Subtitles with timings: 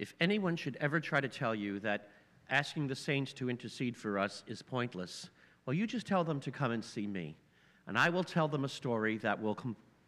[0.00, 2.08] If anyone should ever try to tell you that
[2.48, 5.28] asking the saints to intercede for us is pointless,
[5.66, 7.36] well, you just tell them to come and see me,
[7.86, 9.58] and I will tell them a story that will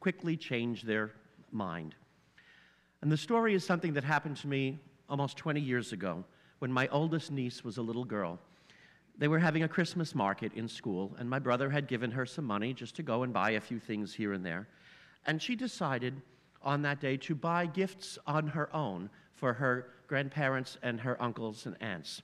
[0.00, 1.12] quickly change their
[1.50, 1.94] mind.
[3.02, 4.78] And the story is something that happened to me
[5.10, 6.24] almost 20 years ago
[6.60, 8.38] when my oldest niece was a little girl.
[9.18, 12.46] They were having a Christmas market in school, and my brother had given her some
[12.46, 14.68] money just to go and buy a few things here and there.
[15.26, 16.22] And she decided
[16.62, 19.10] on that day to buy gifts on her own
[19.42, 22.22] for her grandparents and her uncles and aunts.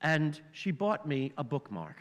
[0.00, 1.96] And she bought me a bookmark.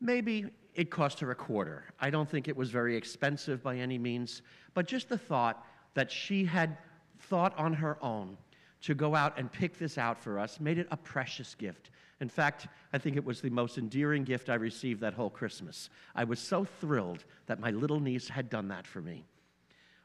[0.00, 1.82] Maybe it cost her a quarter.
[1.98, 4.42] I don't think it was very expensive by any means,
[4.74, 6.78] but just the thought that she had
[7.18, 8.38] thought on her own
[8.82, 11.90] to go out and pick this out for us made it a precious gift.
[12.20, 15.90] In fact, I think it was the most endearing gift I received that whole Christmas.
[16.14, 19.24] I was so thrilled that my little niece had done that for me.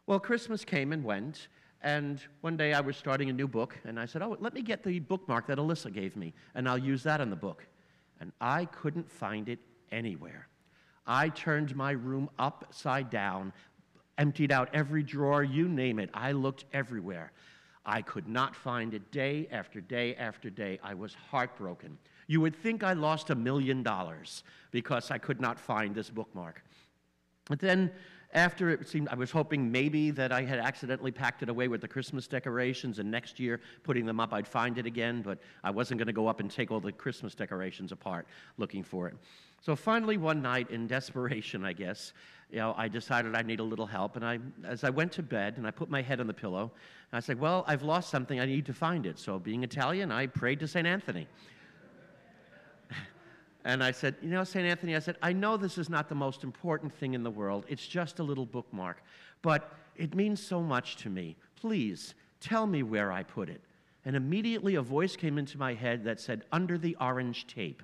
[0.07, 1.49] Well, Christmas came and went,
[1.84, 4.62] and one day I was starting a new book, and I said, Oh, let me
[4.62, 7.65] get the bookmark that Alyssa gave me, and I'll use that in the book.
[8.21, 9.59] And I couldn't find it
[9.91, 10.48] anywhere.
[11.05, 13.51] I turned my room upside down,
[14.17, 16.09] emptied out every drawer, you name it.
[16.13, 17.34] I looked everywhere.
[17.85, 20.79] I could not find it day after day after day.
[20.81, 21.98] I was heartbroken.
[22.27, 26.63] You would think I lost a million dollars because I could not find this bookmark.
[27.49, 27.91] But then,
[28.34, 31.81] after it seemed, I was hoping maybe that I had accidentally packed it away with
[31.81, 35.71] the Christmas decorations, and next year, putting them up, I'd find it again, but I
[35.71, 39.15] wasn't going to go up and take all the Christmas decorations apart looking for it.
[39.61, 42.13] So finally, one night, in desperation, I guess,
[42.51, 44.15] you know, I decided I need a little help.
[44.15, 46.71] And I, as I went to bed and I put my head on the pillow,
[47.13, 48.39] I said, Well, I've lost something.
[48.39, 49.20] I need to find it.
[49.20, 50.85] So, being Italian, I prayed to St.
[50.85, 51.27] Anthony.
[53.66, 54.66] And I said, You know, St.
[54.66, 57.66] Anthony, I said, I know this is not the most important thing in the world.
[57.68, 59.02] It's just a little bookmark.
[59.42, 61.36] But it means so much to me.
[61.56, 63.62] Please tell me where I put it.
[64.06, 67.84] And immediately a voice came into my head that said, Under the orange tape.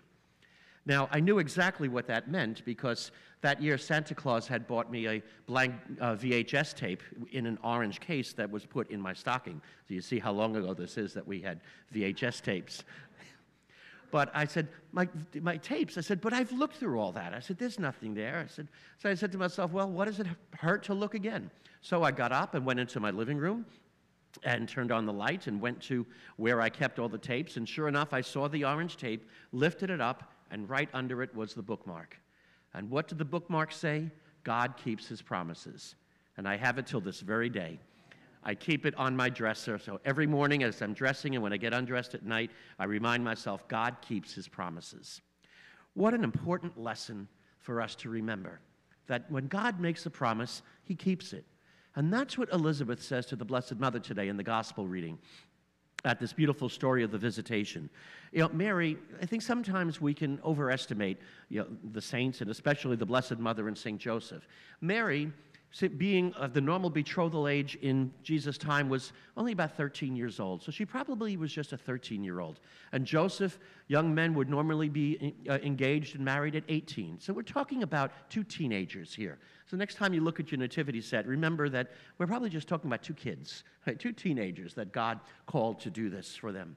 [0.85, 5.07] Now, I knew exactly what that meant because that year Santa Claus had bought me
[5.07, 9.61] a blank uh, VHS tape in an orange case that was put in my stocking.
[9.87, 11.61] So you see how long ago this is that we had
[11.93, 12.83] VHS tapes.
[14.11, 15.07] But I said, my,
[15.41, 17.33] my tapes, I said, but I've looked through all that.
[17.33, 18.43] I said, there's nothing there.
[18.43, 20.27] I said, so I said to myself, well, what does it
[20.57, 21.51] hurt to look again?
[21.81, 23.65] So I got up and went into my living room
[24.43, 26.05] and turned on the light and went to
[26.37, 27.57] where I kept all the tapes.
[27.57, 31.33] And sure enough, I saw the orange tape, lifted it up, and right under it
[31.35, 32.17] was the bookmark.
[32.73, 34.09] And what did the bookmark say?
[34.43, 35.95] God keeps his promises.
[36.37, 37.79] And I have it till this very day.
[38.43, 41.57] I keep it on my dresser, so every morning as I'm dressing and when I
[41.57, 45.21] get undressed at night, I remind myself God keeps his promises.
[45.93, 47.27] What an important lesson
[47.59, 48.61] for us to remember
[49.07, 51.43] that when God makes a promise, he keeps it.
[51.95, 55.17] And that's what Elizabeth says to the Blessed Mother today in the Gospel reading
[56.05, 57.89] at this beautiful story of the visitation.
[58.31, 61.17] You know, Mary, I think sometimes we can overestimate
[61.49, 63.99] you know, the saints and especially the Blessed Mother and St.
[63.99, 64.47] Joseph.
[64.79, 65.31] Mary
[65.97, 70.63] being of the normal betrothal age in Jesus' time, was only about 13 years old.
[70.63, 72.59] So she probably was just a 13 year old.
[72.91, 77.19] And Joseph, young men would normally be uh, engaged and married at 18.
[77.19, 79.37] So we're talking about two teenagers here.
[79.67, 82.89] So next time you look at your nativity set, remember that we're probably just talking
[82.89, 83.99] about two kids, right?
[83.99, 86.75] two teenagers that God called to do this for them.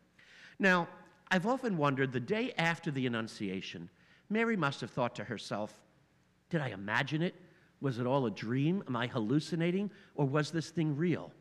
[0.59, 0.87] Now,
[1.31, 3.89] I've often wondered the day after the Annunciation,
[4.29, 5.81] Mary must have thought to herself,
[6.51, 7.35] did I imagine it?
[7.83, 8.83] Was it all a dream?
[8.87, 9.91] Am I hallucinating?
[10.15, 11.33] Or was this thing real?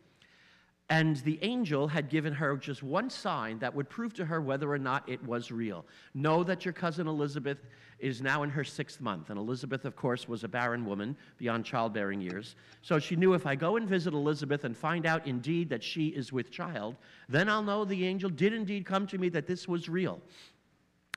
[0.89, 4.69] And the angel had given her just one sign that would prove to her whether
[4.69, 5.85] or not it was real.
[6.13, 7.59] Know that your cousin Elizabeth
[7.99, 9.29] is now in her sixth month.
[9.29, 12.55] And Elizabeth, of course, was a barren woman beyond childbearing years.
[12.81, 16.07] So she knew if I go and visit Elizabeth and find out indeed that she
[16.07, 16.97] is with child,
[17.29, 20.19] then I'll know the angel did indeed come to me that this was real.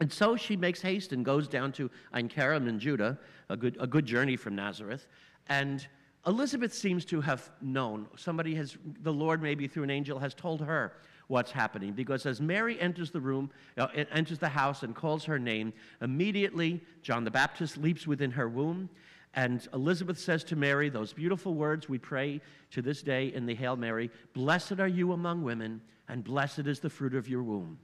[0.00, 3.18] And so she makes haste and goes down to Ein Kerem in Judah,
[3.48, 5.06] a good, a good journey from Nazareth.
[5.48, 5.86] And
[6.26, 8.08] Elizabeth seems to have known.
[8.16, 10.94] Somebody has, the Lord maybe through an angel, has told her
[11.28, 11.92] what's happening.
[11.92, 16.82] Because as Mary enters the room, uh, enters the house, and calls her name, immediately
[17.02, 18.88] John the Baptist leaps within her womb.
[19.34, 22.40] And Elizabeth says to Mary those beautiful words we pray
[22.70, 26.80] to this day in the Hail Mary Blessed are you among women, and blessed is
[26.80, 27.78] the fruit of your womb.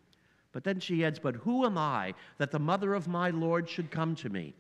[0.53, 3.91] But then she adds, But who am I that the mother of my Lord should
[3.91, 4.55] come to me?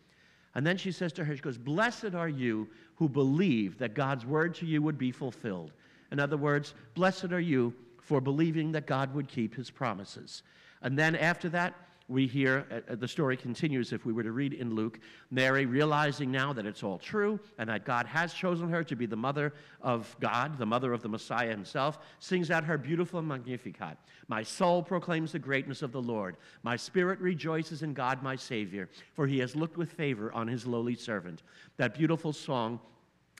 [0.54, 4.26] And then she says to her, She goes, Blessed are you who believe that God's
[4.26, 5.72] word to you would be fulfilled.
[6.12, 10.42] In other words, blessed are you for believing that God would keep his promises.
[10.82, 11.74] And then after that,
[12.10, 14.98] we hear uh, uh, the story continues if we were to read in Luke.
[15.30, 19.06] Mary, realizing now that it's all true and that God has chosen her to be
[19.06, 23.96] the mother of God, the mother of the Messiah himself, sings out her beautiful Magnificat.
[24.26, 26.36] My soul proclaims the greatness of the Lord.
[26.64, 30.66] My spirit rejoices in God, my Savior, for he has looked with favor on his
[30.66, 31.42] lowly servant.
[31.76, 32.80] That beautiful song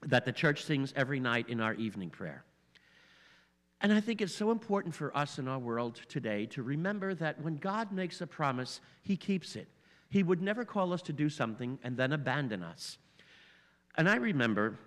[0.06, 2.44] that the church sings every night in our evening prayer.
[3.82, 7.41] And I think it's so important for us in our world today to remember that
[7.41, 9.69] when God makes a promise, He keeps it.
[10.11, 12.99] He would never call us to do something and then abandon us.
[13.97, 14.79] And I remember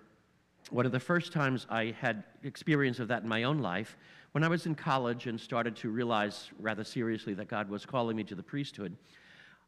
[0.70, 3.96] one of the first times I had experience of that in my own life
[4.32, 8.16] when I was in college and started to realize rather seriously that God was calling
[8.16, 8.96] me to the priesthood.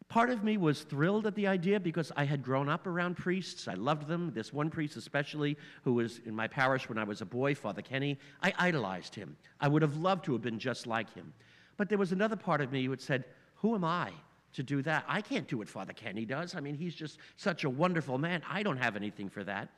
[0.08, 3.66] Part of me was thrilled at the idea because I had grown up around priests.
[3.66, 4.32] I loved them.
[4.32, 7.82] This one priest, especially, who was in my parish when I was a boy, Father
[7.82, 9.37] Kenny, I idolized him.
[9.60, 11.32] I would have loved to have been just like him.
[11.76, 13.25] But there was another part of me who had said,
[13.56, 14.12] Who am I
[14.52, 15.04] to do that?
[15.08, 16.54] I can't do what Father Kenny does.
[16.54, 18.42] I mean, he's just such a wonderful man.
[18.49, 19.69] I don't have anything for that.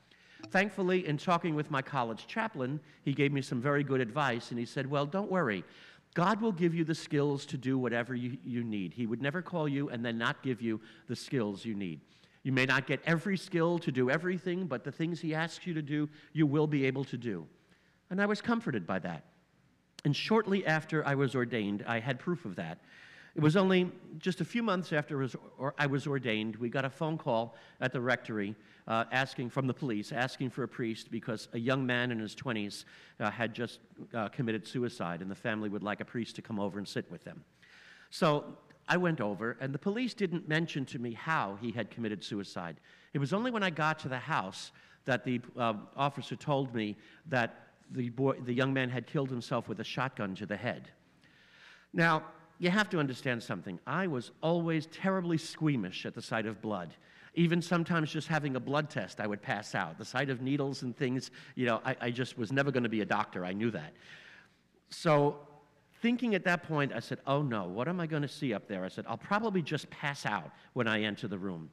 [0.50, 4.58] Thankfully, in talking with my college chaplain, he gave me some very good advice, and
[4.58, 5.64] he said, Well, don't worry.
[6.14, 8.92] God will give you the skills to do whatever you, you need.
[8.92, 12.00] He would never call you and then not give you the skills you need.
[12.42, 15.74] You may not get every skill to do everything, but the things He asks you
[15.74, 17.46] to do, you will be able to do.
[18.10, 19.24] And I was comforted by that.
[20.04, 22.78] And shortly after I was ordained, I had proof of that.
[23.38, 25.24] It was only just a few months after
[25.78, 28.56] I was ordained, we got a phone call at the rectory
[28.88, 32.34] uh, asking from the police, asking for a priest because a young man in his
[32.34, 32.84] 20s
[33.20, 33.78] uh, had just
[34.12, 37.08] uh, committed suicide, and the family would like a priest to come over and sit
[37.12, 37.44] with them.
[38.10, 38.44] So
[38.88, 42.80] I went over, and the police didn't mention to me how he had committed suicide.
[43.14, 44.72] It was only when I got to the house
[45.04, 46.96] that the uh, officer told me
[47.26, 50.90] that the, boy, the young man had killed himself with a shotgun to the head.
[51.92, 52.24] Now,
[52.58, 53.78] you have to understand something.
[53.86, 56.92] I was always terribly squeamish at the sight of blood.
[57.34, 59.96] Even sometimes just having a blood test, I would pass out.
[59.96, 62.88] The sight of needles and things, you know, I, I just was never going to
[62.88, 63.44] be a doctor.
[63.44, 63.92] I knew that.
[64.90, 65.38] So,
[66.02, 68.66] thinking at that point, I said, oh no, what am I going to see up
[68.66, 68.84] there?
[68.84, 71.70] I said, I'll probably just pass out when I enter the room.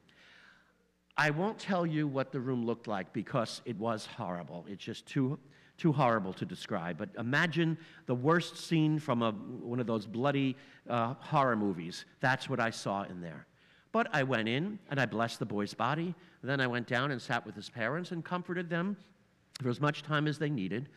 [1.16, 4.66] I won't tell you what the room looked like because it was horrible.
[4.68, 5.38] It's just too,
[5.78, 6.98] too horrible to describe.
[6.98, 7.76] But imagine
[8.06, 10.56] the worst scene from a, one of those bloody
[10.88, 12.04] uh, horror movies.
[12.20, 13.46] That's what I saw in there.
[13.92, 16.14] But I went in and I blessed the boy's body.
[16.42, 18.96] Then I went down and sat with his parents and comforted them
[19.62, 20.88] for as much time as they needed.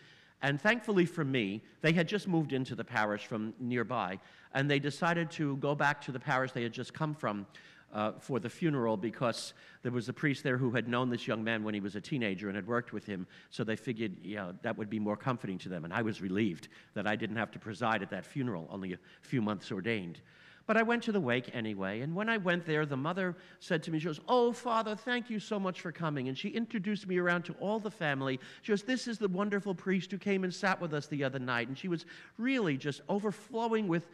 [0.41, 4.19] And thankfully for me, they had just moved into the parish from nearby,
[4.53, 7.45] and they decided to go back to the parish they had just come from
[7.93, 11.43] uh, for the funeral because there was a priest there who had known this young
[11.43, 13.25] man when he was a teenager and had worked with him.
[13.49, 15.85] So they figured you know, that would be more comforting to them.
[15.85, 18.99] And I was relieved that I didn't have to preside at that funeral, only a
[19.21, 20.21] few months ordained.
[20.69, 22.01] But I went to the wake anyway.
[22.01, 25.27] And when I went there, the mother said to me, She goes, Oh, Father, thank
[25.27, 26.27] you so much for coming.
[26.27, 28.39] And she introduced me around to all the family.
[28.61, 31.39] She goes, This is the wonderful priest who came and sat with us the other
[31.39, 31.69] night.
[31.69, 32.05] And she was
[32.37, 34.05] really just overflowing with.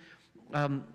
[0.54, 0.86] Um,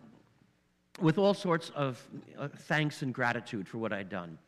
[1.00, 2.02] with all sorts of
[2.38, 4.38] uh, thanks and gratitude for what I'd done.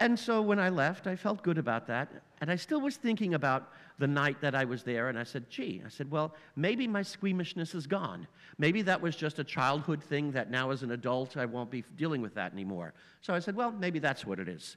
[0.00, 2.08] And so when I left, I felt good about that.
[2.40, 5.08] And I still was thinking about the night that I was there.
[5.08, 8.26] And I said, gee, I said, well, maybe my squeamishness is gone.
[8.58, 11.84] Maybe that was just a childhood thing that now as an adult I won't be
[11.96, 12.94] dealing with that anymore.
[13.20, 14.76] So I said, well, maybe that's what it is.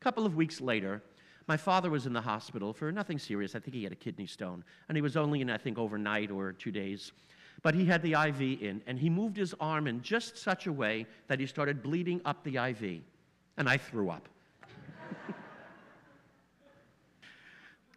[0.00, 1.02] A couple of weeks later,
[1.48, 3.54] my father was in the hospital for nothing serious.
[3.54, 4.64] I think he had a kidney stone.
[4.88, 7.12] And he was only in, I think, overnight or two days.
[7.62, 10.72] But he had the IV in, and he moved his arm in just such a
[10.72, 13.02] way that he started bleeding up the IV.
[13.56, 14.28] And I threw up.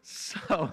[0.04, 0.72] so,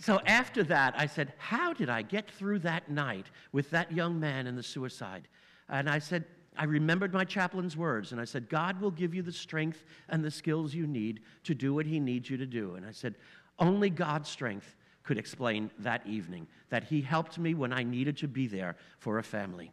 [0.00, 4.18] so after that, I said, How did I get through that night with that young
[4.18, 5.28] man and the suicide?
[5.68, 6.24] And I said,
[6.56, 10.24] I remembered my chaplain's words, and I said, God will give you the strength and
[10.24, 12.74] the skills you need to do what He needs you to do.
[12.74, 13.14] And I said,
[13.60, 14.74] Only God's strength
[15.08, 19.18] could explain that evening that He helped me when I needed to be there for
[19.18, 19.72] a family.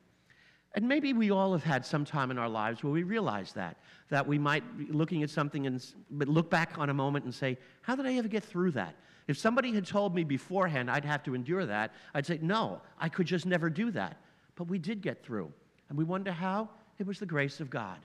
[0.76, 3.76] And maybe we all have had some time in our lives where we realize that,
[4.10, 7.58] that we might be looking at something and look back on a moment and say,
[7.82, 8.96] how did I ever get through that?
[9.28, 13.10] If somebody had told me beforehand I'd have to endure that, I'd say, no, I
[13.10, 14.16] could just never do that.
[14.56, 15.52] But we did get through.
[15.90, 16.70] And we wonder how?
[16.98, 17.98] It was the grace of God.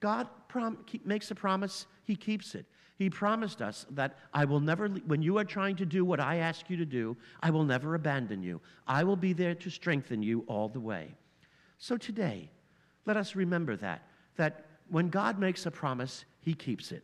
[0.00, 2.66] God prom- makes a promise, He keeps it.
[2.96, 6.36] He promised us that I will never, when you are trying to do what I
[6.36, 8.60] ask you to do, I will never abandon you.
[8.86, 11.14] I will be there to strengthen you all the way.
[11.78, 12.50] So today,
[13.06, 17.02] let us remember that, that when God makes a promise, he keeps it.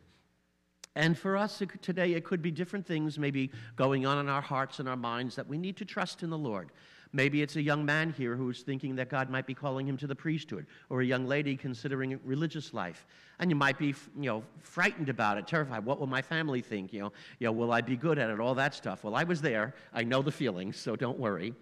[0.96, 4.80] And for us today, it could be different things maybe going on in our hearts
[4.80, 6.72] and our minds that we need to trust in the Lord.
[7.16, 10.06] Maybe it's a young man here who's thinking that God might be calling him to
[10.06, 13.06] the priesthood, or a young lady considering religious life.
[13.38, 15.82] And you might be, you know, frightened about it, terrified.
[15.86, 16.92] What will my family think?
[16.92, 18.38] You know, you know, will I be good at it?
[18.38, 19.02] All that stuff.
[19.02, 19.74] Well, I was there.
[19.94, 21.54] I know the feelings, so don't worry.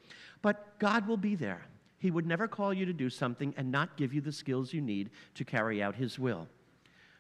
[0.42, 1.64] But God will be there.
[1.98, 4.80] He would never call you to do something and not give you the skills you
[4.80, 6.48] need to carry out His will.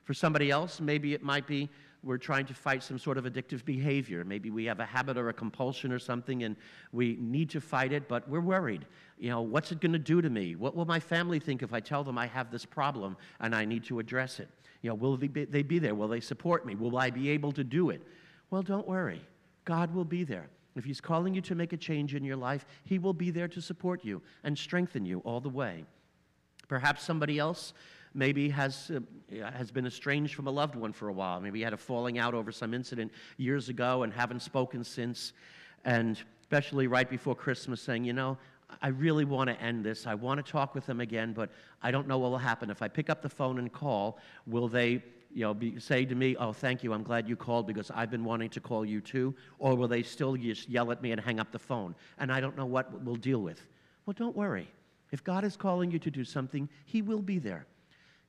[0.02, 1.70] For somebody else, maybe it might be
[2.04, 4.24] we're trying to fight some sort of addictive behavior.
[4.24, 6.56] Maybe we have a habit or a compulsion or something and
[6.92, 8.86] we need to fight it, but we're worried.
[9.18, 10.54] You know, what's it going to do to me?
[10.54, 13.64] What will my family think if I tell them I have this problem and I
[13.64, 14.48] need to address it?
[14.82, 15.94] You know, will they be, they be there?
[15.94, 16.74] Will they support me?
[16.74, 18.02] Will I be able to do it?
[18.50, 19.22] Well, don't worry.
[19.64, 20.48] God will be there.
[20.76, 23.48] If He's calling you to make a change in your life, He will be there
[23.48, 25.84] to support you and strengthen you all the way.
[26.68, 27.72] Perhaps somebody else
[28.14, 31.40] maybe has, uh, has been estranged from a loved one for a while.
[31.40, 35.32] Maybe had a falling out over some incident years ago and haven't spoken since.
[35.84, 38.38] And especially right before Christmas, saying, you know,
[38.80, 40.06] I really want to end this.
[40.06, 41.50] I want to talk with them again, but
[41.82, 42.70] I don't know what will happen.
[42.70, 45.02] If I pick up the phone and call, will they
[45.32, 48.10] you know, be, say to me, oh, thank you, I'm glad you called because I've
[48.10, 49.34] been wanting to call you too?
[49.58, 51.94] Or will they still just yell at me and hang up the phone?
[52.18, 53.66] And I don't know what we'll deal with.
[54.06, 54.68] Well, don't worry.
[55.10, 57.66] If God is calling you to do something, He will be there.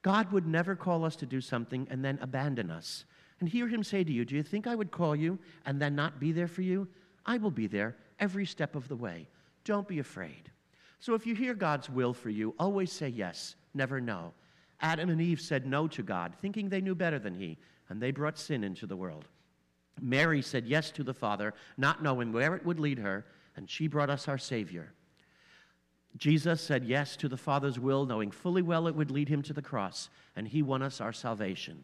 [0.06, 3.06] God would never call us to do something and then abandon us.
[3.40, 5.96] And hear him say to you, Do you think I would call you and then
[5.96, 6.88] not be there for you?
[7.26, 9.28] I will be there every step of the way.
[9.64, 10.52] Don't be afraid.
[11.00, 14.32] So if you hear God's will for you, always say yes, never no.
[14.80, 17.58] Adam and Eve said no to God, thinking they knew better than He,
[17.90, 19.26] and they brought sin into the world.
[20.00, 23.88] Mary said yes to the Father, not knowing where it would lead her, and she
[23.88, 24.94] brought us our Savior.
[26.18, 29.54] Jesus said yes to the Father's will, knowing fully well it would lead him to
[29.54, 31.84] the cross, and he won us our salvation.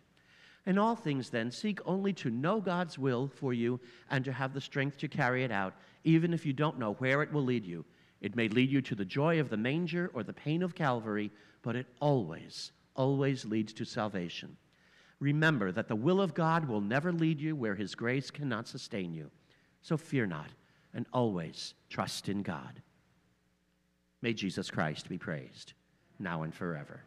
[0.66, 4.54] In all things, then, seek only to know God's will for you and to have
[4.54, 5.74] the strength to carry it out,
[6.04, 7.84] even if you don't know where it will lead you.
[8.22, 11.32] It may lead you to the joy of the manger or the pain of Calvary,
[11.64, 14.56] but it always, always leads to salvation.
[15.20, 19.14] Remember that the will of God will never lead you where his grace cannot sustain
[19.14, 19.30] you.
[19.82, 20.50] So fear not,
[20.94, 22.82] and always trust in God.
[24.22, 25.74] May Jesus Christ be praised,
[26.20, 27.02] now and forever.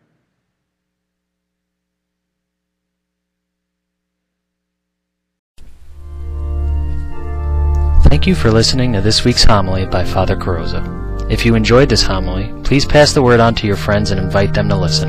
[8.08, 11.30] Thank you for listening to this week's homily by Father Carrozza.
[11.30, 14.54] If you enjoyed this homily, please pass the word on to your friends and invite
[14.54, 15.08] them to listen.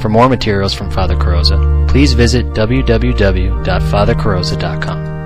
[0.00, 5.17] For more materials from Father Carrozza, please visit www.fathercarrozza.com.